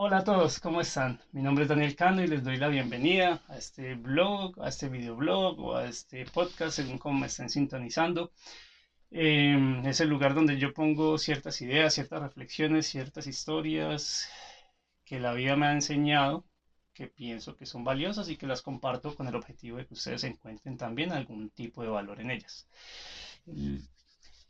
[0.00, 1.18] Hola a todos, ¿cómo están?
[1.32, 4.88] Mi nombre es Daniel Cano y les doy la bienvenida a este blog, a este
[4.88, 8.30] videoblog o a este podcast, según como me estén sintonizando.
[9.10, 14.28] Em, es el lugar donde yo pongo ciertas ideas, ciertas reflexiones, ciertas historias
[15.04, 16.44] que la vida me ha enseñado,
[16.94, 20.22] que pienso que son valiosas y que las comparto con el objetivo de que ustedes
[20.22, 22.68] encuentren también algún tipo de valor en ellas.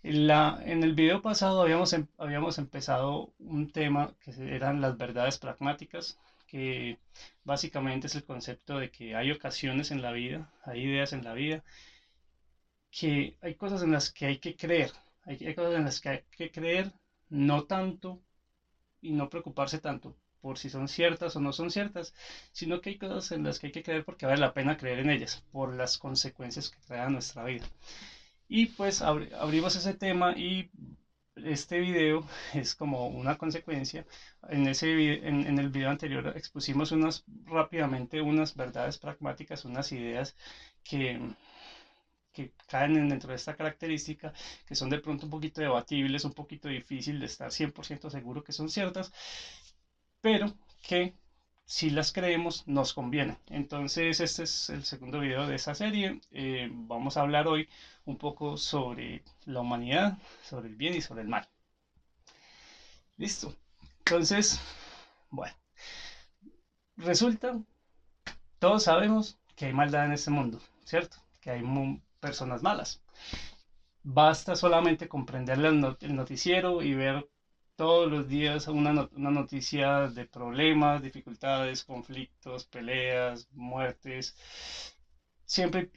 [0.02, 5.38] La, en el video pasado habíamos, em, habíamos empezado un tema que eran las verdades
[5.38, 6.16] pragmáticas,
[6.46, 6.96] que
[7.44, 11.32] básicamente es el concepto de que hay ocasiones en la vida, hay ideas en la
[11.32, 11.62] vida,
[12.90, 14.90] que hay cosas en las que hay que creer,
[15.24, 16.90] hay, hay cosas en las que hay que creer,
[17.28, 18.18] no tanto
[19.02, 22.12] y no preocuparse tanto por si son ciertas o no son ciertas,
[22.52, 25.00] sino que hay cosas en las que hay que creer porque vale la pena creer
[25.00, 27.64] en ellas, por las consecuencias que trae a nuestra vida.
[28.48, 30.66] Y pues abrimos ese tema y
[31.36, 32.20] este video
[32.54, 34.04] es como una consecuencia.
[34.48, 40.34] En, ese en, el video anterior expusimos unas rápidamente unas verdades pragmáticas, unas ideas
[40.82, 41.18] que,
[42.32, 44.32] que caen dentro de esta característica,
[44.66, 48.52] que son de pronto un poquito debatibles, un poquito difícil de estar 100% seguro que
[48.52, 49.10] son ciertas,
[50.20, 50.46] pero
[50.82, 51.12] que
[51.68, 53.36] si las creemos nos conviene.
[53.48, 56.18] Entonces este es el segundo video de esta serie.
[56.32, 57.68] Eh, vamos a hablar hoy
[58.06, 61.46] un poco sobre la humanidad, sobre el bien y sobre el mal.
[63.18, 63.54] Listo.
[63.98, 64.58] Entonces,
[65.28, 65.54] bueno,
[66.96, 67.60] resulta,
[68.58, 71.18] todos sabemos que hay maldad en este mundo, ¿cierto?
[71.38, 71.62] Que hay
[72.18, 73.02] personas malas.
[74.02, 77.28] Basta solamente comprender el noticiero y ver
[77.78, 84.34] todos los días una, una noticia de problemas, dificultades, conflictos, peleas, muertes.
[85.44, 85.90] Siempre,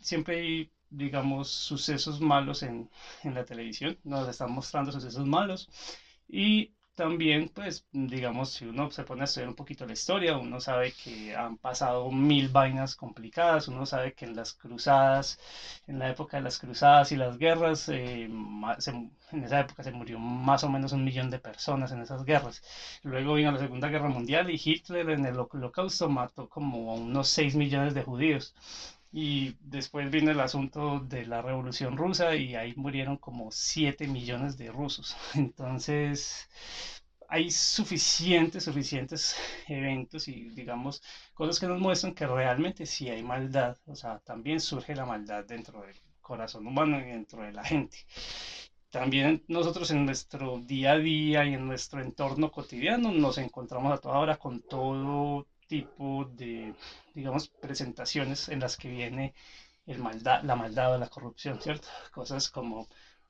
[0.00, 2.88] siempre hay, digamos, sucesos malos en,
[3.24, 3.98] en la televisión.
[4.04, 5.68] Nos están mostrando sucesos malos.
[6.28, 10.60] Y también, pues, digamos, si uno se pone a estudiar un poquito la historia, uno
[10.60, 15.38] sabe que han pasado mil vainas complicadas, uno sabe que en las cruzadas,
[15.86, 18.28] en la época de las cruzadas y las guerras, eh,
[19.32, 22.60] en esa época se murió más o menos un millón de personas en esas guerras.
[23.02, 27.54] Luego vino la Segunda Guerra Mundial y Hitler en el holocausto mató como unos 6
[27.54, 28.54] millones de judíos.
[29.20, 34.56] Y después vino el asunto de la Revolución Rusa y ahí murieron como 7 millones
[34.56, 35.16] de rusos.
[35.34, 36.48] Entonces,
[37.28, 39.34] hay suficientes, suficientes
[39.66, 41.02] eventos y, digamos,
[41.34, 43.76] cosas que nos muestran que realmente sí hay maldad.
[43.86, 47.98] O sea, también surge la maldad dentro del corazón humano y dentro de la gente.
[48.88, 53.98] También nosotros en nuestro día a día y en nuestro entorno cotidiano nos encontramos a
[53.98, 56.74] toda hora con todo tipo de,
[57.14, 59.34] digamos, presentaciones en las que viene
[59.86, 61.88] el maldad, la maldad o la corrupción, ¿cierto?
[62.12, 62.88] Cosas como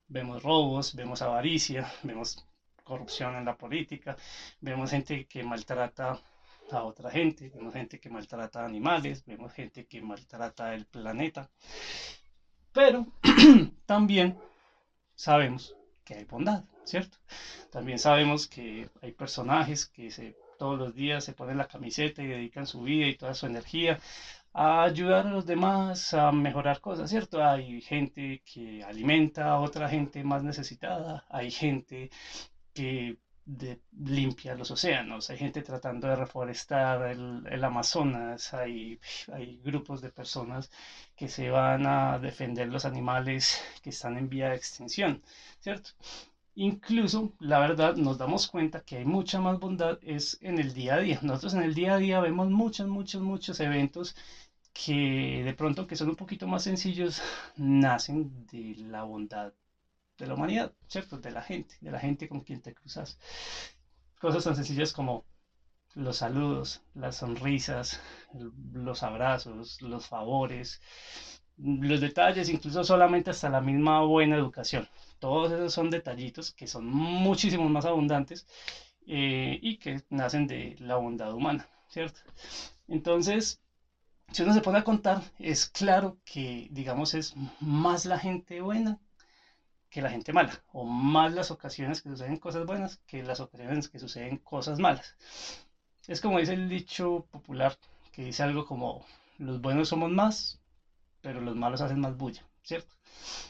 [0.09, 2.47] vemos robos, vemos avaricia, vemos
[2.83, 4.17] corrupción en la política,
[4.61, 6.21] vemos gente que maltrata
[6.71, 11.51] a otra gente, vemos gente que maltrata a animales, vemos gente que maltrata el planeta,
[12.73, 13.07] pero
[13.87, 14.39] también
[15.15, 17.19] sabemos que hay bondad, ¿cierto?
[17.71, 22.27] También sabemos que hay personajes que se todos los días se ponen la camiseta y
[22.27, 23.99] dedican su vida y toda su energía
[24.53, 27.45] a ayudar a los demás a mejorar cosas, ¿cierto?
[27.45, 32.11] Hay gente que alimenta a otra gente más necesitada, hay gente
[32.75, 33.19] que
[33.93, 39.01] limpia los océanos, hay gente tratando de reforestar el, el Amazonas, hay,
[39.33, 40.71] hay, grupos de personas
[41.17, 45.23] que se van a defender los animales que están en vía de extinción,
[45.61, 45.91] ¿cierto?
[46.61, 50.95] Incluso, la verdad, nos damos cuenta que hay mucha más bondad es en el día
[50.97, 51.19] a día.
[51.23, 54.13] Nosotros en el día a día vemos muchos, muchos, muchos eventos
[54.73, 57.21] que de pronto, que son un poquito más sencillos,
[57.57, 59.53] nacen de la bondad
[60.19, 61.19] de la humanidad, ¿cierto?
[61.19, 63.17] De la gente, de la gente con quien te cruzas.
[64.21, 65.25] Cosas tan sencillas como
[65.95, 68.01] los saludos, las sonrisas,
[68.73, 70.81] los abrazos, los favores,
[71.59, 74.87] los detalles, incluso solamente hasta la misma buena educación.
[75.19, 78.47] Todos esos son detallitos que son muchísimo más abundantes
[79.07, 82.21] eh, y que nacen de la bondad humana, ¿cierto?
[82.87, 83.59] Entonces,
[84.33, 88.99] si uno se pone a contar, es claro que, digamos, es más la gente buena
[89.91, 93.89] que la gente mala, o más las ocasiones que suceden cosas buenas que las ocasiones
[93.89, 95.17] que suceden cosas malas.
[96.07, 97.75] Es como dice el dicho popular,
[98.13, 99.05] que dice algo como,
[99.39, 100.59] los buenos somos más,
[101.21, 102.97] pero los malos hacen más bulla, ¿cierto?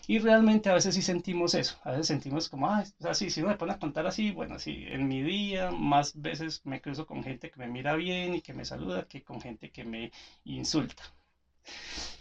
[0.06, 2.84] Y realmente a veces sí sentimos eso, a veces sentimos como, ah,
[3.14, 6.60] sí, si uno me pone a contar así, bueno, sí, en mi día más veces
[6.64, 9.68] me cruzo con gente que me mira bien y que me saluda que con gente
[9.68, 10.10] que me
[10.44, 11.04] insulta.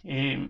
[0.03, 0.47] Em,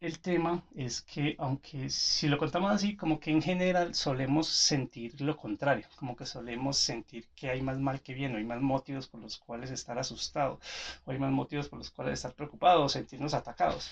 [0.00, 5.20] el tema es que, aunque si lo contamos así, como que en general solemos sentir
[5.20, 8.62] lo contrario, como que solemos sentir que hay más mal que bien, o hay más
[8.62, 10.58] motivos por los cuales estar asustado,
[11.04, 13.90] o hay más motivos por los cuales estar preocupado, o sentirnos atacados.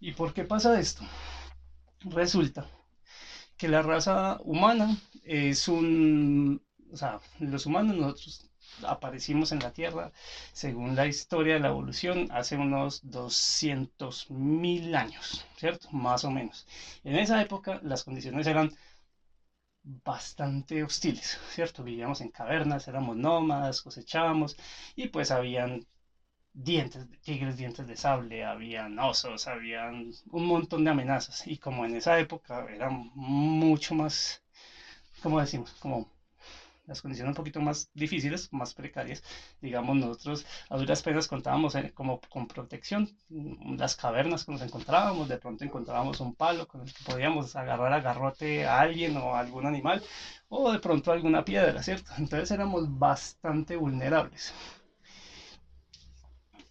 [0.00, 1.02] ¿Y por qué pasa esto?
[2.04, 2.66] Resulta
[3.56, 6.62] que la raza humana es un,
[6.92, 8.47] o sea, los humanos nosotros
[8.82, 10.10] aparecimos en la Tierra,
[10.52, 15.88] según la historia de la evolución, hace unos 200 mil años, ¿cierto?
[15.92, 16.66] Más o menos.
[17.04, 18.70] En esa época las condiciones eran
[20.04, 21.82] bastante hostiles, ¿cierto?
[21.82, 24.56] Vivíamos en cavernas, éramos nómadas, cosechábamos
[24.94, 25.80] y pues habían
[26.52, 31.96] dientes tigres, dientes de sable, habían osos, habían un montón de amenazas y como en
[31.96, 34.42] esa época eran mucho más,
[35.22, 35.72] ¿cómo decimos?
[35.80, 36.06] Como
[36.88, 39.22] las condiciones un poquito más difíciles, más precarias.
[39.60, 43.08] Digamos, nosotros a duras penas contábamos eh, como con protección
[43.76, 47.92] las cavernas que nos encontrábamos, de pronto encontrábamos un palo con el que podíamos agarrar
[47.92, 50.02] a garrote a alguien o a algún animal,
[50.48, 52.10] o de pronto alguna piedra, ¿cierto?
[52.18, 54.54] Entonces éramos bastante vulnerables.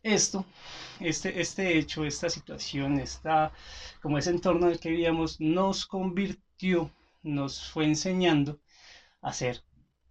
[0.03, 0.45] Esto,
[0.99, 3.51] este, este hecho, esta situación, esta,
[4.01, 6.89] como ese entorno en el que vivíamos, nos convirtió,
[7.23, 8.59] nos fue enseñando
[9.21, 9.61] a ser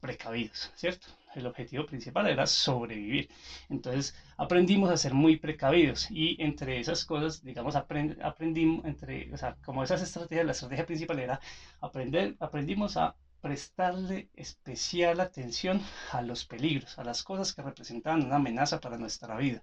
[0.01, 1.07] precavidos, ¿cierto?
[1.35, 3.29] El objetivo principal era sobrevivir.
[3.69, 9.55] Entonces aprendimos a ser muy precavidos y entre esas cosas, digamos, aprendimos, entre, o sea,
[9.65, 11.41] como esas estrategias, la estrategia principal era
[11.81, 18.37] aprender, aprendimos a prestarle especial atención a los peligros, a las cosas que representaban una
[18.37, 19.63] amenaza para nuestra vida.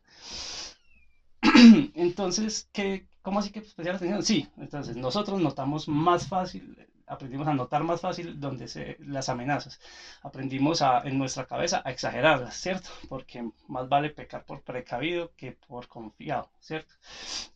[1.94, 4.24] Entonces, ¿qué, ¿cómo así que especial atención?
[4.24, 6.76] Sí, entonces nosotros notamos más fácil
[7.14, 9.80] aprendimos a notar más fácil donde se, las amenazas.
[10.22, 12.90] Aprendimos a, en nuestra cabeza a exagerarlas, ¿cierto?
[13.10, 16.94] Porque más vale pecar por precavido que por confiado, ¿cierto?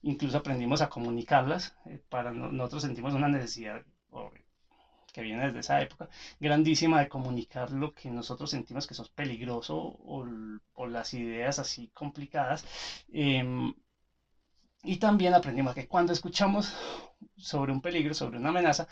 [0.04, 1.74] Incluso aprendimos a comunicarlas.
[1.86, 3.82] Eh, para nosotros sentimos una necesidad
[5.18, 6.08] que viene desde esa época,
[6.40, 11.90] grandísima de comunicar lo que nosotros sentimos que eso es peligroso o, las ideas así
[11.94, 12.64] complicadas.
[13.12, 13.72] Em,
[14.84, 16.72] y también aprendimos que cuando escuchamos
[17.36, 18.86] sobre un peligro, sobre una amenaza,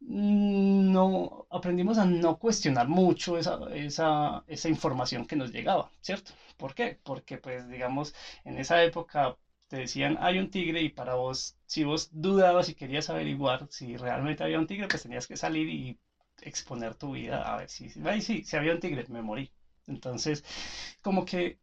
[0.00, 6.32] no aprendimos a no cuestionar mucho esa, esa, esa, información que nos llegaba, ¿cierto?
[6.56, 6.98] ¿Por qué?
[7.02, 8.14] Porque pues digamos,
[8.44, 9.36] en esa época
[9.68, 13.96] te decían hay un tigre y para vos, si vos dudabas y querías averiguar si
[13.96, 15.98] realmente había un tigre, pues tenías que salir y
[16.42, 19.50] exponer tu vida a ver si, ay, sí, si había un tigre, me morí.
[19.86, 20.44] Entonces,
[21.02, 21.58] como que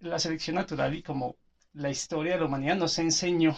[0.00, 1.36] la selección natural y como
[1.72, 3.56] la historia de la humanidad nos enseñó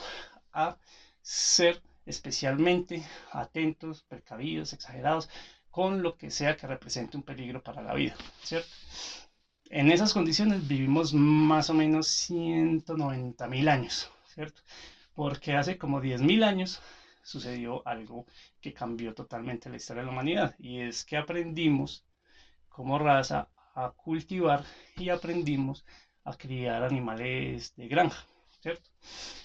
[0.52, 0.76] a
[1.22, 3.02] ser especialmente
[3.32, 5.28] atentos, precavidos, exagerados
[5.70, 8.68] con lo que sea que represente un peligro para la vida, ¿cierto?
[9.70, 14.62] En esas condiciones vivimos más o menos 190 mil años, ¿cierto?
[15.14, 16.80] Porque hace como 10 mil años
[17.22, 18.24] sucedió algo
[18.60, 22.02] que cambió totalmente la historia de la humanidad y es que aprendimos
[22.68, 24.64] como raza a cultivar
[24.96, 25.84] y aprendimos
[26.24, 28.24] a criar animales de granja.
[28.60, 28.90] ¿Cierto?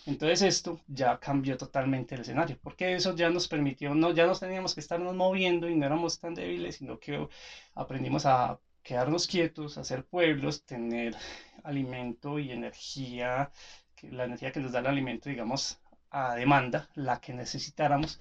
[0.05, 4.39] Entonces esto ya cambió totalmente el escenario, porque eso ya nos permitió, no, ya nos
[4.39, 7.27] teníamos que estarnos moviendo y no éramos tan débiles, sino que
[7.75, 11.15] aprendimos a quedarnos quietos, hacer pueblos, tener
[11.63, 13.51] alimento y energía,
[13.95, 15.79] que, la energía que nos da el alimento, digamos,
[16.11, 18.19] a demanda, la que necesitáramos.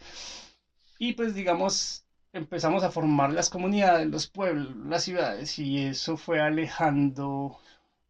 [0.99, 6.41] Y pues digamos, empezamos a formar las comunidades, los pueblos, las ciudades, y eso fue
[6.41, 7.59] alejando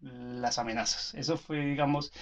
[0.00, 1.14] las amenazas.
[1.14, 2.12] Eso fue, digamos,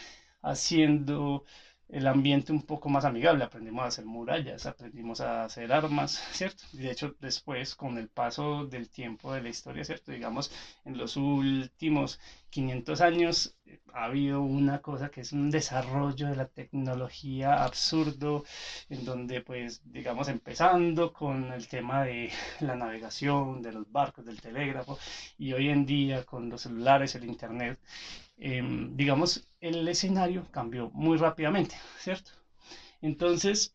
[0.42, 1.44] haciendo
[1.88, 3.44] el ambiente un poco más amigable.
[3.44, 6.62] Aprendimos a hacer murallas, aprendimos a hacer armas, ¿cierto?
[6.72, 10.12] Y de hecho, después, con el paso del tiempo de la historia, ¿cierto?
[10.12, 10.52] Digamos,
[10.84, 12.20] en los últimos
[12.50, 18.44] 500 años eh, ha habido una cosa que es un desarrollo de la tecnología absurdo,
[18.88, 22.30] en donde, pues, digamos, empezando con el tema de
[22.60, 24.98] la navegación, de los barcos, del telégrafo,
[25.38, 27.78] y hoy en día con los celulares, el Internet,
[28.42, 32.30] Em, digamos, el escenario cambió muy rápidamente, ¿cierto?
[33.02, 33.74] Entonces,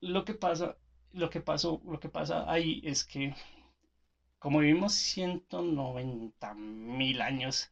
[0.00, 0.76] lo que pasa,
[1.12, 3.34] lo que pasó, lo que pasa ahí es que
[4.44, 7.70] como vivimos 190 mil años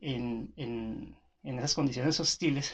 [0.00, 2.72] en, en, en, esas condiciones hostiles,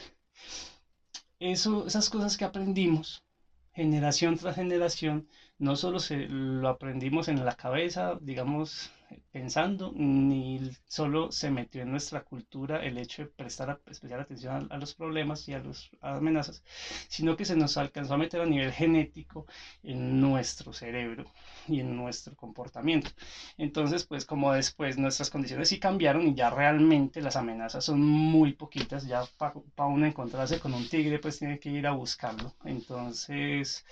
[1.40, 3.24] eso, esas cosas que aprendimos,
[3.72, 5.26] generación tras generación,
[5.58, 8.92] no solo se, lo aprendimos en la cabeza, digamos,
[9.30, 14.76] pensando, ni solo se metió en nuestra cultura el hecho de prestar especial atención a,
[14.76, 16.62] los problemas y a las amenazas,
[17.08, 19.46] sino que se nos alcanzó a meter a nivel genético
[19.82, 21.24] en nuestro cerebro
[21.68, 23.10] y en nuestro comportamiento.
[23.56, 28.52] Entonces, pues como después nuestras condiciones sí cambiaron y ya realmente las amenazas son muy
[28.52, 32.54] poquitas, ya para uno encontrarse con un tigre, pues tiene que ir a buscarlo.
[32.64, 33.84] Entonces,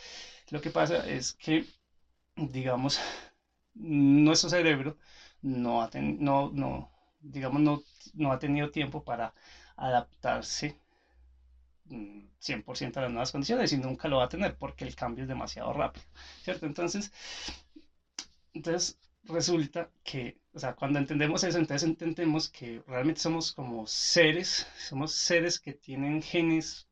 [0.50, 1.64] lo que pasa es que,
[2.36, 2.98] digamos,
[3.74, 4.94] nuestro cerebro
[5.42, 7.78] no ha, no, digamos, no,
[8.14, 9.32] no ha tenido tiempo para
[9.76, 10.74] adaptarse
[12.38, 15.22] 100% mm, a las nuevas condiciones y nunca lo va a tener porque el cambio
[15.22, 16.04] es demasiado rápido,
[16.42, 16.66] ¿cierto?
[16.66, 17.10] Entonces,
[18.52, 24.66] entonces resulta que, o sea, cuando entendemos eso, entonces entendemos que realmente somos como seres,
[24.78, 26.86] somos seres que tienen genes,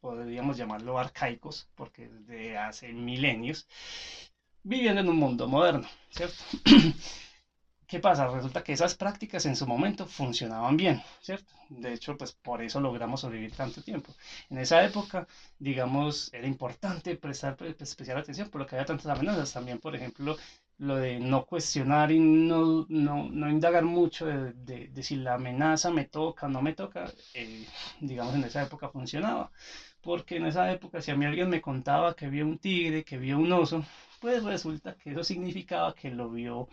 [0.00, 3.66] podríamos llamarlo arcaicos, porque desde hace milenios,
[4.68, 6.36] viviendo en un mundo moderno, ¿cierto?
[7.86, 8.26] ¿Qué pasa?
[8.28, 11.54] Resulta que esas prácticas en su momento funcionaban bien, ¿cierto?
[11.70, 14.12] De hecho, pues por eso logramos sobrevivir tanto tiempo.
[14.50, 15.26] En esa época,
[15.58, 19.52] digamos, era importante prestar especial atención por lo que había tantas amenazas.
[19.54, 20.36] También, por ejemplo,
[20.78, 24.52] lo de no cuestionar y no, no, no indagar mucho de,
[24.88, 27.66] de, si la amenaza me toca o no me toca, eh,
[28.00, 29.50] digamos, en esa época funcionaba.
[30.02, 33.18] Porque en esa época, si a mí alguien me contaba que vio un tigre, que
[33.18, 33.82] vio un oso,
[34.20, 36.68] pues resulta que eso significaba que lo vio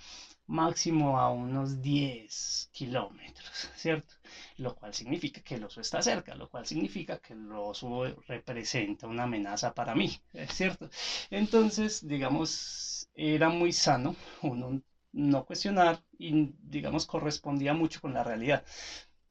[0.48, 4.14] máximo a unos 10 kilómetros, ¿cierto?
[4.58, 9.08] Lo cual significa que el oso está cerca, lo cual significa que el oso representa
[9.08, 10.90] una amenaza para mí, ¿cierto?
[11.30, 14.82] Entonces, digamos, era muy sano uno
[15.14, 18.64] no cuestionar y, digamos, correspondía mucho con la realidad.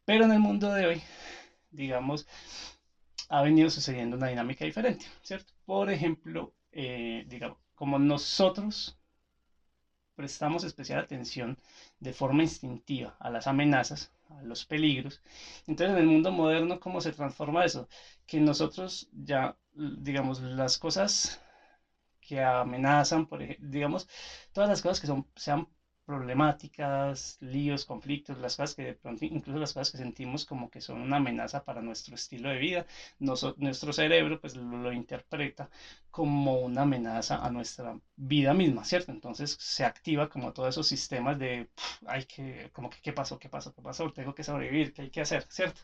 [0.04, 1.02] Pero en el mundo de hoy,
[1.70, 2.26] digamos,
[3.28, 5.52] ha venido sucediendo una dinámica diferente, ¿cierto?
[5.64, 8.96] Por ejemplo, eh, digamos, como nosotros
[10.14, 11.56] prestamos especial atención
[11.98, 15.20] de forma instintiva a las amenazas, a los peligros.
[15.66, 17.88] Entonces, en el mundo moderno, ¿cómo se transforma eso?
[18.26, 21.40] Que nosotros ya, digamos, las cosas
[22.20, 24.06] que amenazan, por ejemplo, digamos,
[24.52, 25.66] todas las cosas que son, sean
[26.04, 30.80] problemáticas, líos, conflictos, las cosas que de pronto, incluso las cosas que sentimos como que
[30.80, 32.86] son una amenaza para nuestro estilo de vida,
[33.18, 35.68] nuestro cerebro pues lo, interpreta
[36.10, 39.10] como una amenaza a nuestra vida misma, ¿cierto?
[39.12, 41.66] Entonces se activa como todos esos sistemas de,
[42.06, 43.38] hay que, como que, ¿qué pasó?
[43.38, 43.72] ¿Qué pasó?
[43.72, 44.08] ¿Qué pasó?
[44.10, 45.44] Tengo que sobrevivir, ¿qué hay que hacer?
[45.48, 45.80] ¿Cierto?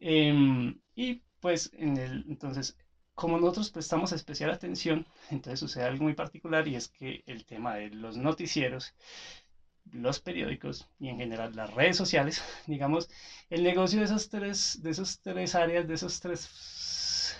[0.00, 2.74] Em, y pues en el, entonces
[3.18, 7.74] como nosotros prestamos especial atención, entonces sucede algo muy particular y es que el tema
[7.74, 8.94] de los noticieros,
[9.90, 13.08] los periódicos y en general las redes sociales, digamos,
[13.50, 17.36] el negocio de esos tres, de esos tres áreas, de esos tres,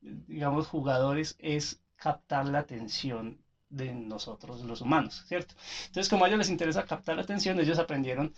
[0.00, 5.54] digamos, jugadores es captar la atención de nosotros los humanos, ¿cierto?
[5.86, 8.32] Entonces, como a ellos les interesa captar la atención, ellos aprendieron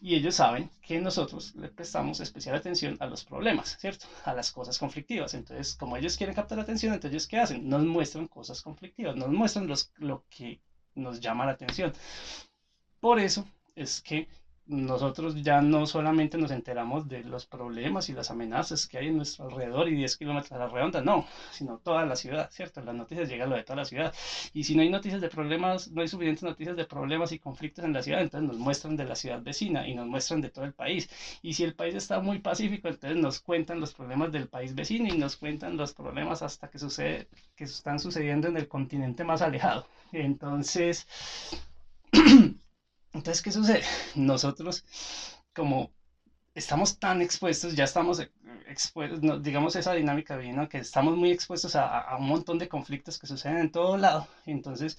[0.00, 4.06] y ellos saben que nosotros le prestamos especial atención a los problemas, ¿cierto?
[4.24, 5.34] A las cosas conflictivas.
[5.34, 7.68] Entonces, como ellos quieren captar la atención, entonces, ¿qué hacen?
[7.68, 10.60] Nos muestran cosas conflictivas, nos muestran los, lo que
[10.94, 11.92] nos llama la atención.
[13.00, 14.26] Por eso es que
[14.66, 19.16] nosotros ya no solamente nos enteramos de los problemas y las amenazas que hay en
[19.16, 22.80] nuestro alrededor y 10 kilómetros a la redonda, no, sino toda la ciudad, ¿cierto?
[22.80, 24.12] Las noticias llegan a lo de toda la ciudad.
[24.52, 27.84] Y si no hay noticias de problemas, no hay suficientes noticias de problemas y conflictos
[27.84, 30.64] en la ciudad, entonces nos muestran de la ciudad vecina y nos muestran de todo
[30.64, 31.08] el país.
[31.42, 35.06] Y si el país está muy pacífico, entonces nos cuentan los problemas del país vecino
[35.12, 39.42] y nos cuentan los problemas hasta que sucede, que están sucediendo en el continente más
[39.42, 39.86] alejado.
[40.12, 41.06] Entonces...
[43.16, 43.82] Entonces, ¿qué sucede?
[44.14, 44.82] Nosotros,
[45.54, 45.90] como
[46.54, 48.20] estamos tan expuestos, ya estamos
[48.66, 53.26] expuestos, digamos esa dinámica vino que estamos muy expuestos a, un montón de conflictos que
[53.26, 54.96] suceden en todo lado, entonces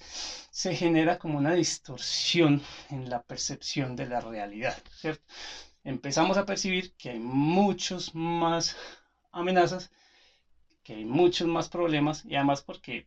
[0.50, 2.60] se genera como una distorsión
[2.90, 5.22] en la percepción de la realidad, ¿cierto?
[5.84, 8.76] Empezamos a percibir que hay muchos más
[9.32, 9.90] amenazas,
[10.82, 13.04] que hay muchos más problemas y además porque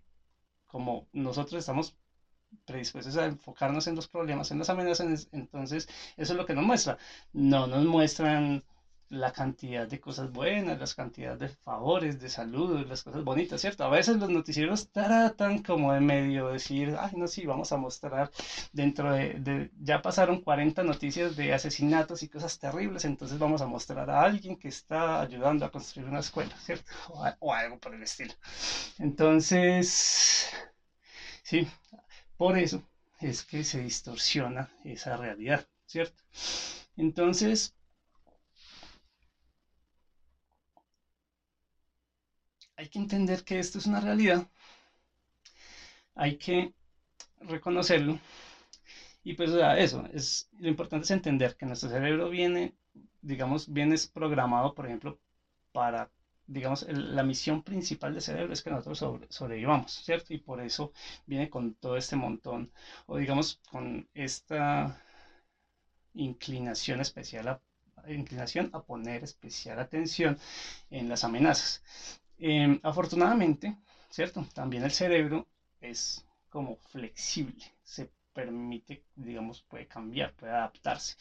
[0.67, 1.93] como nosotros estamos
[2.65, 6.63] predispuestos a enfocarnos en los problemas, en las amenazas, entonces eso es lo que nos
[6.63, 6.97] muestra.
[7.33, 8.63] No nos muestran
[9.09, 13.83] la cantidad de cosas buenas, las cantidades de favores, de saludos, las cosas bonitas, ¿cierto?
[13.83, 18.29] A veces los noticieros tratan como de medio decir, ay, no, sí, vamos a mostrar
[18.71, 24.09] dentro de, ya pasaron 40 noticias de asesinatos y cosas terribles, entonces vamos a mostrar
[24.09, 26.89] a alguien que está ayudando a construir una escuela, ¿cierto?
[27.39, 28.33] o algo por el estilo.
[28.99, 30.49] Entonces,
[31.43, 31.67] sí,
[32.41, 32.81] por eso
[33.19, 36.23] es que se distorsiona esa realidad, ¿cierto?
[36.97, 37.71] Entonces,
[42.75, 44.45] hay que entender que esto es una realidad,
[46.15, 46.71] hay que
[47.41, 48.17] reconocerlo
[49.23, 52.73] Y pues, eso, es, lo importante es entender que nuestro cerebro viene,
[53.21, 55.15] digamos, viene programado, por ejemplo,
[55.71, 56.09] para,
[56.47, 60.33] digamos, la misión principal del cerebro es que nosotros sobrevivamos, ¿cierto?
[60.33, 60.91] Y por eso
[61.25, 62.71] viene con todo este montón,
[63.07, 65.01] o digamos, con esta
[66.13, 67.61] inclinación especial a,
[68.07, 70.37] inclinación a poner especial atención
[70.89, 71.83] en las amenazas.
[72.37, 73.77] Em, afortunadamente,
[74.09, 74.45] ¿cierto?
[74.53, 75.47] También el cerebro
[75.79, 81.15] es como flexible, se permite, digamos, puede cambiar, puede adaptarse.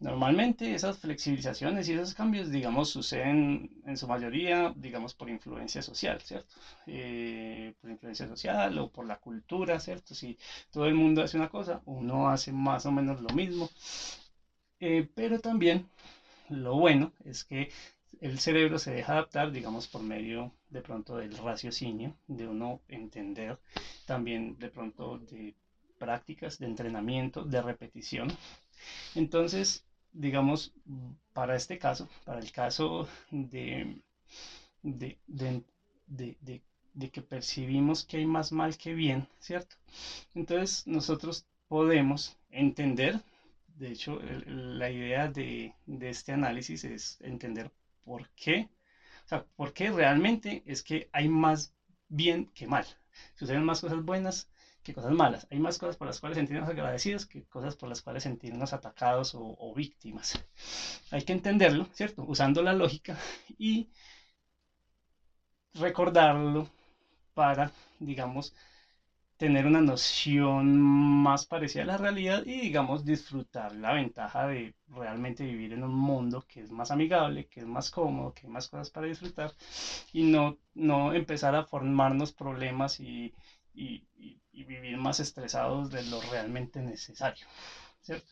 [0.00, 6.20] Normalmente esas flexibilizaciones y esos cambios, digamos, suceden en su mayoría, digamos, por influencia social,
[6.22, 6.54] ¿cierto?
[6.86, 10.14] Eh, por influencia social o por la cultura, ¿cierto?
[10.14, 10.36] Si
[10.70, 13.68] todo el mundo hace una cosa, uno hace más o menos lo mismo.
[14.80, 15.86] Eh, pero también
[16.48, 17.68] lo bueno es que
[18.20, 23.58] el cerebro se deja adaptar, digamos, por medio de pronto del raciocinio, de uno entender,
[24.06, 25.54] también de pronto de
[25.98, 28.28] prácticas, de entrenamiento, de repetición.
[29.14, 29.82] Entonces,
[30.12, 30.72] digamos,
[31.32, 33.96] para este caso, para el caso de,
[34.82, 39.76] de, de, que percibimos que hay más mal que bien, ¿cierto?
[40.34, 43.20] Entonces, nosotros podemos entender,
[43.76, 47.70] de hecho, la idea de, de este análisis es entender
[48.04, 48.68] por qué,
[49.24, 51.72] o sea, por qué realmente es que hay más
[52.08, 52.84] bien que mal.
[53.34, 54.48] Suceden más cosas buenas
[54.84, 55.46] que cosas malas.
[55.50, 59.32] Hay más cosas por las cuales sentirnos agradecidos que cosas por las cuales sentirnos atacados
[59.34, 60.44] o, víctimas.
[61.10, 62.24] Hay que entenderlo, ¿cierto?
[62.24, 63.18] Usando la lógica
[63.58, 63.88] y
[65.74, 66.68] recordarlo
[67.34, 68.54] para, digamos,
[69.36, 75.44] tener una noción más parecida a la realidad y, digamos, disfrutar la ventaja de realmente
[75.44, 78.68] vivir en un mundo que es más amigable, que es más cómodo, que hay más
[78.68, 79.52] cosas para disfrutar
[80.12, 83.34] y no, no empezar a formarnos problemas y
[83.74, 87.46] y, vivir más estresados de lo realmente necesario.
[88.02, 88.26] ¿cierto?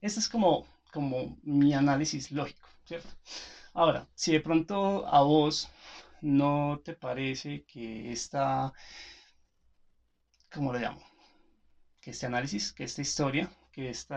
[0.00, 3.08] Este es como, como mi análisis lógico, ¿cierto?
[3.74, 5.68] Ahora, si de pronto a vos
[6.20, 8.72] no te parece que esta,
[10.50, 11.00] ¿cómo lo llamo?
[12.00, 14.14] Que este análisis, que esta historia que este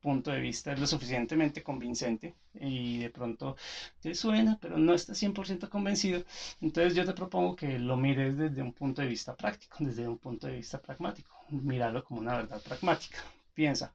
[0.00, 3.56] punto de vista es lo suficientemente convincente y de pronto
[4.00, 6.22] te suena, pero no estás 100% convencido,
[6.60, 10.16] entonces yo te propongo que lo mires desde un punto de vista práctico, desde un
[10.16, 13.18] punto de vista pragmático, míralo como una verdad pragmática.
[13.54, 13.94] Piensa,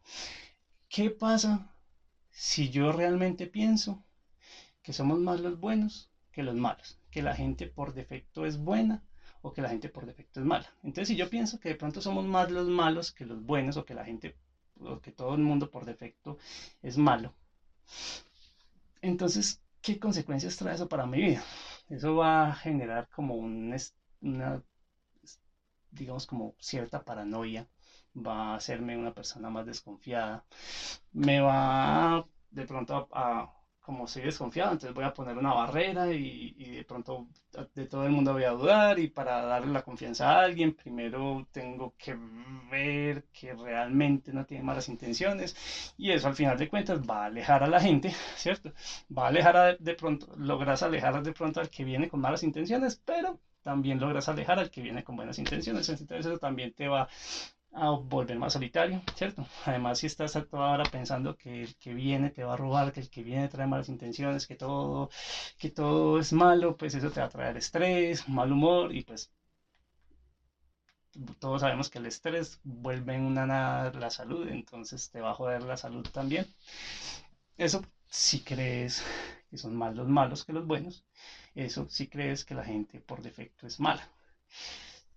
[0.87, 1.75] ¿qué pasa
[2.29, 4.03] si yo realmente pienso
[4.83, 6.99] que somos más los buenos que los malos?
[7.09, 9.03] Que la gente por defecto es buena
[9.41, 10.71] o que la gente por defecto es mala.
[10.83, 13.85] Entonces, si yo pienso que de pronto somos más los malos que los buenos o
[13.85, 14.35] que la gente
[15.01, 16.37] que todo el mundo por defecto
[16.81, 17.33] es malo.
[19.01, 21.43] Entonces, ¿qué consecuencias trae eso para mi vida?
[21.89, 23.75] Eso va a generar como un,
[24.21, 24.61] una,
[25.89, 27.65] digamos, como cierta paranoia,
[28.15, 30.43] va a hacerme una persona más desconfiada,
[31.11, 33.45] me va de pronto a
[33.81, 37.27] como soy desconfiado, entonces voy a poner una barrera y, de pronto
[37.75, 41.45] de todo el mundo voy a dudar y para darle la confianza a alguien, primero
[41.51, 42.15] tengo que
[42.69, 45.55] ver que realmente no tiene malas intenciones
[45.97, 48.71] y eso al final de cuentas va a alejar a la gente, ¿cierto?
[49.15, 52.95] Va a alejar de pronto, logras alejar de pronto al que viene con malas intenciones,
[53.03, 57.07] pero también logras alejar al que viene con buenas intenciones, entonces eso también te va
[57.73, 59.45] a volver más solitario, ¿cierto?
[59.65, 62.91] Además, si estás a toda hora pensando que el que viene te va a robar,
[62.91, 65.09] que el que viene trae malas intenciones, que todo,
[65.57, 69.29] que todo es malo, pues eso te va a traer estrés, mal humor y pues
[71.39, 75.33] todos sabemos que el estrés vuelve en una nada la salud, entonces te va a
[75.33, 76.45] joder la salud también.
[77.57, 79.03] Eso si crees
[79.49, 81.03] que son más los malos que los buenos,
[81.55, 84.07] eso si crees que la gente por defecto es mala.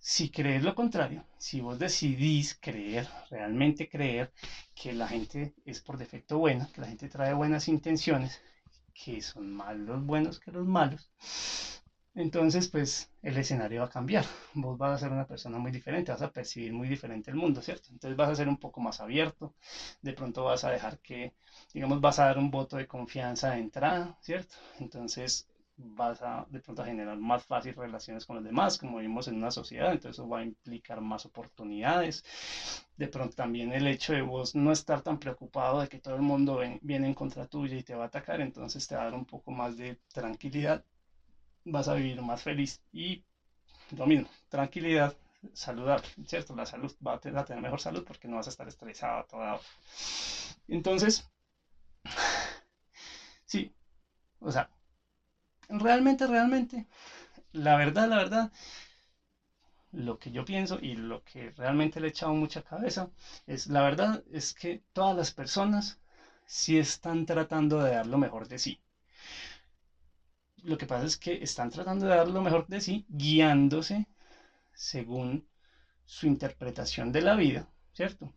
[0.06, 4.30] Si crees lo contrario, si vos decidís creer, realmente creer
[4.74, 8.40] que la gente es por defecto buena, que la gente trae buenas intenciones,
[8.92, 11.10] que son más los buenos que los malos,
[12.14, 14.24] entonces pues el escenario va a cambiar.
[14.54, 17.60] Vos vas a ser una persona muy diferente, vas a percibir muy diferente el mundo,
[17.62, 17.88] ¿cierto?
[17.92, 19.52] Entonces vas a ser un poco más abierto,
[20.02, 21.32] de pronto vas a dejar que,
[21.72, 24.54] digamos, vas a dar un voto de confianza de entrada, ¿cierto?
[24.78, 29.26] Entonces vas a de pronto a generar más fácil relaciones con los demás, como vimos
[29.28, 32.22] en una sociedad, entonces eso va a implicar más oportunidades.
[32.96, 36.22] De pronto también el hecho de vos no estar tan preocupado de que todo el
[36.22, 39.14] mundo viene en contra tuya y te va a atacar, entonces te va a dar
[39.14, 40.82] un poco más de tranquilidad,
[41.64, 43.22] vas a vivir más feliz y
[43.96, 45.12] lo mismo, tranquilidad
[45.52, 46.54] saludable, ¿cierto?
[46.54, 49.54] La salud va a tener, tener mejor salud porque no vas a estar estresado toda
[49.54, 49.62] hora.
[50.68, 51.24] Entonces,
[53.44, 53.70] sí,
[54.40, 54.68] o sea,
[55.68, 56.87] realmente, realmente,
[57.53, 58.50] la verdad, la verdad,
[59.92, 63.09] lo que yo pienso y lo que realmente le he echado mucha cabeza
[63.46, 65.96] es, la verdad es que todas las personas
[66.44, 68.79] sí están tratando de dar lo mejor de sí.
[70.62, 74.09] Lo que pasa es que están tratando de dar lo mejor de sí guiándose
[74.74, 75.44] según
[76.07, 78.33] su interpretación de la vida, ¿cierto?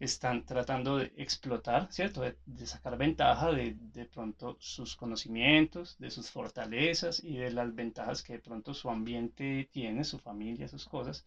[0.00, 2.22] Están tratando de explotar, ¿cierto?
[2.22, 8.22] De, sacar ventaja de, de, pronto sus conocimientos, de sus fortalezas y de las ventajas
[8.22, 11.24] que de pronto su ambiente tiene, su familia, sus cosas,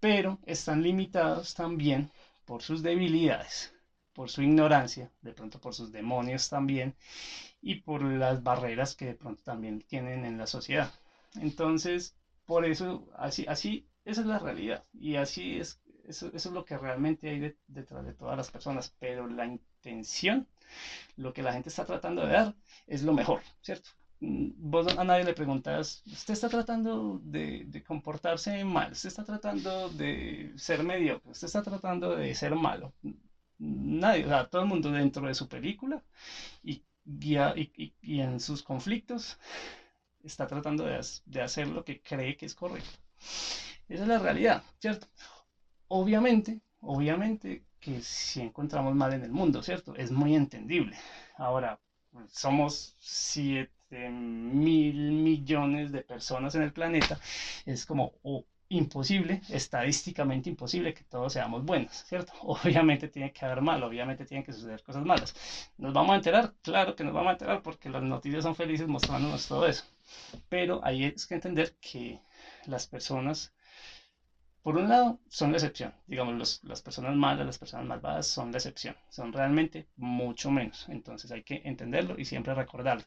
[0.00, 2.10] pero están limitados también
[2.44, 3.72] por sus debilidades,
[4.12, 6.94] por su ignorancia, de pronto por sus demonios también
[7.60, 10.92] y por las barreras que de pronto también tienen en la sociedad.
[11.40, 12.14] Entonces,
[12.46, 16.78] por eso, así, así, esa es la realidad y así es eso, es lo que
[16.78, 20.46] realmente hay detrás de todas las personas, pero la intención,
[21.16, 22.54] lo que la gente está tratando de dar,
[22.86, 23.90] es lo mejor, ¿cierto?
[24.20, 28.92] Mm, vos a nadie le preguntas, ¿usted está tratando de, comportarse mal?
[28.92, 31.30] ¿Usted está tratando de ser mediocre?
[31.30, 32.92] ¿Usted está tratando de ser malo?
[33.58, 36.02] Nadie, o sea, todo el mundo dentro de su película
[36.62, 36.82] y,
[38.02, 39.38] en sus conflictos
[40.22, 42.98] está tratando de, de hacer lo que cree que es correcto.
[43.88, 45.06] Esa es la realidad, ¿cierto?
[45.88, 49.94] Obviamente, obviamente que si encontramos mal en el mundo, ¿cierto?
[49.94, 50.96] Es muy entendible.
[51.36, 51.78] Ahora,
[52.30, 57.18] somos 7 mil millones de personas en el planeta.
[57.64, 58.12] Es como
[58.70, 62.32] imposible, estadísticamente imposible que todos seamos buenos, ¿cierto?
[62.42, 65.34] Obviamente tiene que haber mal, obviamente tienen que suceder cosas malas.
[65.78, 66.52] ¿Nos vamos a enterar?
[66.62, 69.84] Claro que nos vamos a enterar porque las noticias son felices mostrándonos todo eso.
[70.48, 72.20] Pero ahí es que entender que
[72.66, 73.52] las personas
[74.68, 75.94] por un lado, son la excepción.
[76.06, 78.94] Digamos, las personas malas, las personas malvadas son la excepción.
[79.08, 80.84] Son realmente mucho menos.
[80.90, 83.02] Entonces hay que entenderlo y siempre recordarlo.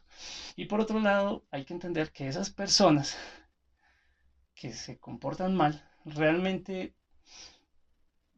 [0.56, 3.16] Y por otro lado, hay que entender que esas personas
[4.56, 6.96] que se comportan mal, realmente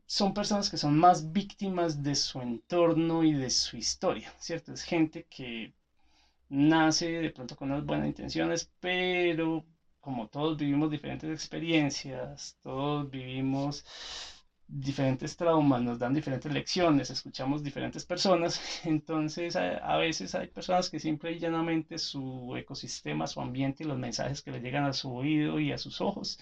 [0.06, 4.74] son personas que son más víctimas de su entorno y de su historia, ¿cierto?
[4.74, 5.72] Es gente que
[6.50, 9.64] nace de pronto con unas buenas intenciones, pero
[10.04, 13.86] como todos vivimos diferentes experiencias, todos vivimos
[14.68, 21.00] diferentes traumas, nos dan diferentes lecciones, escuchamos diferentes personas, entonces a, veces hay personas que
[21.00, 25.10] simple y llanamente su ecosistema, su ambiente y los mensajes que le llegan a su
[25.16, 26.38] oído y a sus ojos,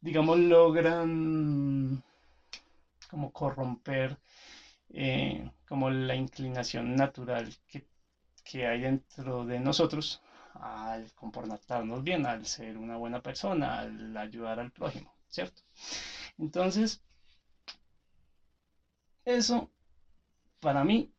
[0.00, 2.00] digamos, logran
[3.08, 4.16] como corromper
[4.90, 7.82] eh, como la inclinación natural que,
[8.44, 10.20] que hay dentro de nosotros
[10.54, 15.62] al comportarnos bien, al ser una buena persona, al ayudar al prójimo, ¿cierto?
[16.38, 17.00] Entonces,
[19.24, 19.66] eso
[20.60, 21.10] para mí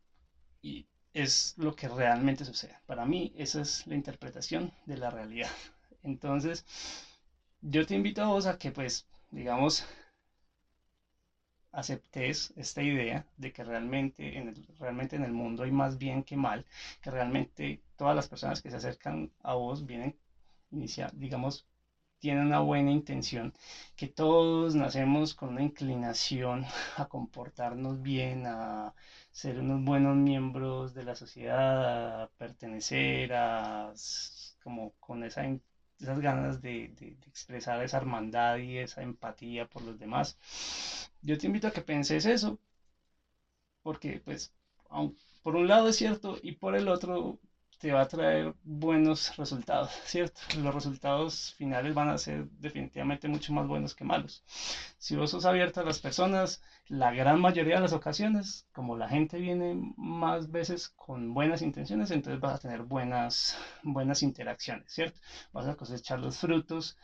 [1.13, 2.77] es lo que realmente sucede.
[2.85, 5.49] Para mí esa es la interpretación de la realidad.
[6.03, 6.63] Entonces,
[7.61, 9.83] yo te invito a vos a que pues, digamos,
[11.71, 16.23] aceptes esta idea de que realmente en, el, realmente en el mundo hay más bien
[16.23, 16.65] que mal,
[17.01, 20.15] que realmente todas las personas que se acercan a vos vienen,
[20.71, 21.65] inicia, digamos,
[22.19, 23.51] tienen una buena intención,
[23.95, 26.65] que todos nacemos con una inclinación
[26.97, 28.93] a comportarnos bien, a
[29.31, 33.91] ser unos buenos miembros de la sociedad, a pertenecer, a
[34.63, 35.43] como con esa
[36.01, 40.37] esas ganas de, de, expresar esa hermandad y esa empatía por los demás.
[41.21, 42.59] Yo te invito a que penses eso,
[43.83, 44.53] porque pues
[45.43, 47.39] por un lado es cierto y por el otro
[47.81, 50.41] te va a traer buenos resultados, ¿cierto?
[50.59, 54.43] Los resultados finales van a ser definitivamente mucho más buenos que malos.
[54.97, 59.09] Si vos sos abierto a las personas, la gran mayoría de las ocasiones, como la
[59.09, 65.19] gente viene más veces con buenas intenciones, entonces vas a tener buenas, buenas interacciones, ¿cierto?
[65.51, 66.97] Vas a cosechar los frutos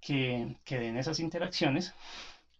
[0.00, 1.92] que, que den esas interacciones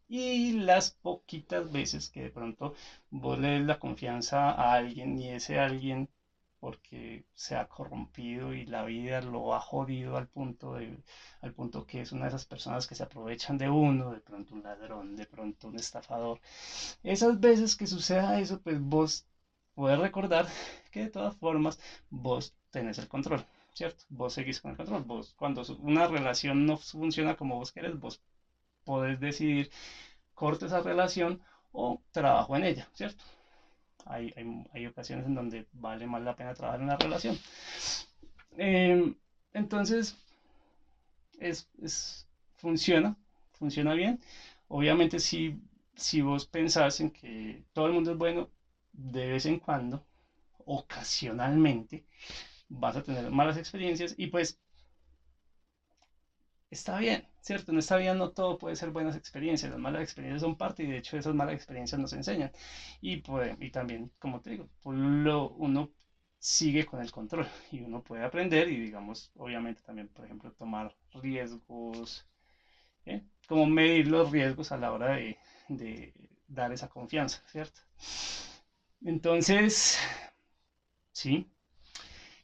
[0.09, 2.74] y las poquitas veces que de pronto
[3.11, 6.09] vos le des la confianza a alguien y ese alguien
[6.61, 11.03] porque se ha corrompido y la vida lo ha jodido al punto, de,
[11.42, 14.55] al punto que es una de esas personas que se aprovechan de uno, de pronto
[14.55, 16.38] un ladrón, de pronto un estafador.
[17.03, 19.25] Esas veces que suceda eso, pues vos
[19.75, 20.46] puedes recordar
[20.90, 21.79] que de todas formas
[22.11, 23.42] vos tenés el control,
[23.75, 24.05] ¿cierto?
[24.09, 25.03] Vos seguís con el control.
[25.03, 28.18] Vos, cuando una relación no funciona como vos querés, vos
[28.85, 29.70] podés decidir
[30.35, 31.38] corto esa relación
[31.73, 33.25] o trabajo en ella, ¿cierto?
[34.11, 34.33] Hay,
[34.73, 37.38] hay, ocasiones en donde vale más la pena trabajar en una relación.
[38.57, 39.14] Em,
[39.53, 40.16] entonces,
[41.38, 43.14] es, es, funciona,
[43.53, 44.18] funciona bien.
[44.68, 45.57] Obviamente, si,
[45.94, 48.49] si vos pensás en que todo el mundo es bueno,
[48.92, 50.03] de vez en cuando,
[50.64, 52.03] ocasionalmente,
[52.68, 54.57] vas a tener malas experiencias y pues
[56.70, 57.72] está bien, ¿cierto?
[57.72, 60.87] En esta vida no todo puede ser buenas experiencias, las malas experiencias son parte y
[60.87, 62.50] de hecho esas malas experiencias nos enseñan.
[63.00, 65.90] Y, pues, y también, como te digo, lo, uno
[66.38, 70.94] sigue con el control y uno puede aprender y digamos, obviamente también, por ejemplo, tomar
[71.14, 72.24] riesgos,
[73.06, 73.22] ¿eh?
[73.48, 75.37] como medir los riesgos a la hora de,
[75.68, 76.12] de
[76.48, 77.80] dar esa confianza, ¿cierto?
[79.04, 79.98] Entonces,
[81.12, 81.44] sí,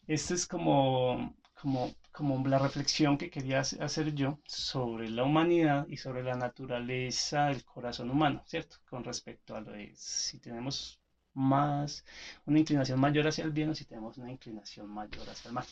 [0.06, 5.98] esto es como, como, como la reflexión que quería hacer yo sobre la humanidad y
[5.98, 8.76] sobre la naturaleza del corazón humano, ¿cierto?
[8.88, 10.98] Con respecto a lo de si tenemos
[11.34, 12.06] más,
[12.46, 15.66] una inclinación mayor hacia el bien o si tenemos una inclinación mayor hacia el mal.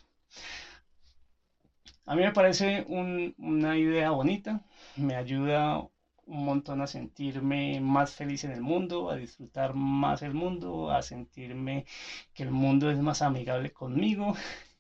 [2.05, 4.61] A mí me parece una idea bonita,
[4.97, 5.79] me ayuda
[6.27, 11.01] un montón a sentirme más feliz en el mundo, a disfrutar más el mundo, a
[11.01, 11.87] sentirme
[12.35, 14.35] que el mundo es más amigable conmigo.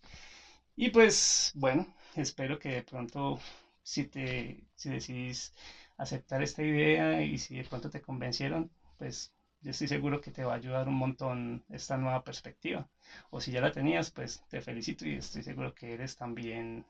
[0.76, 3.38] Y pues bueno, espero que de pronto
[3.82, 5.52] si te si decidís
[5.96, 10.44] aceptar esta idea y si de pronto te convencieron, pues yo estoy seguro que te
[10.44, 12.87] va a ayudar un montón esta nueva perspectiva.
[13.30, 16.84] O si ya la tenías, pues te felicito y estoy seguro que eres también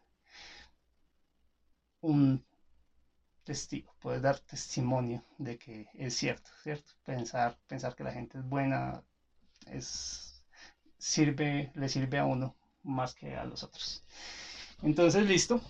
[2.02, 2.40] un
[3.44, 6.92] testigo, puedes dar testimonio de que es cierto, ¿cierto?
[7.04, 9.00] Pensar, pensar que la gente es buena
[9.66, 10.42] es
[10.98, 14.04] sirve, le sirve a uno más que a los otros.
[14.82, 15.60] Entonces, listo.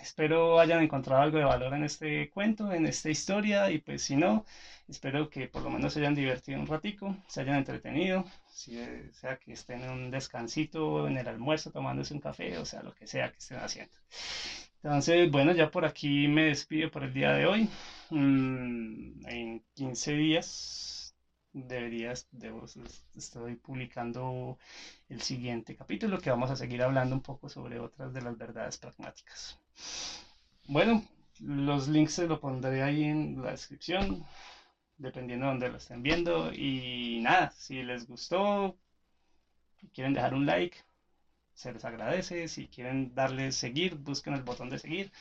[0.00, 4.16] Espero hayan encontrado algo de valor en este cuento, en esta historia, y pues si
[4.16, 4.44] no,
[4.86, 8.78] espero que por lo menos se hayan divertido un ratico, se hayan entretenido, si
[9.12, 12.92] sea que estén en un descansito, en el almuerzo, tomándose un café, o sea, lo
[12.92, 13.94] que sea que estén haciendo.
[14.82, 17.68] Entonces, bueno, ya por aquí me despido por el día de hoy.
[18.10, 20.93] Mm, en 15 días
[21.54, 22.66] deberías, debo,
[23.16, 24.58] estoy publicando
[25.08, 28.76] el siguiente capítulo que vamos a seguir hablando un poco sobre otras de las verdades
[28.76, 29.58] pragmáticas.
[30.66, 31.02] Bueno,
[31.40, 34.24] los links se lo pondré ahí en la descripción,
[34.98, 36.52] dependiendo de donde lo estén viendo.
[36.52, 38.76] Y nada, si les gustó,
[39.92, 40.78] quieren dejar un like,
[41.54, 42.48] se les agradece.
[42.48, 45.12] Si quieren darle seguir, busquen el botón de seguir.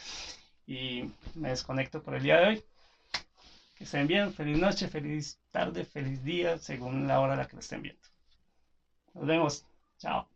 [0.66, 2.64] Y me desconecto por el día de hoy.
[3.76, 7.56] Que estén bien, feliz noche, feliz tarde, feliz día, según la hora a la que
[7.56, 8.08] lo estén viendo.
[9.14, 9.66] Nos vemos.
[9.98, 10.33] Chao.